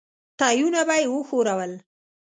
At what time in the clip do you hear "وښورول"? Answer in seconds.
1.13-1.73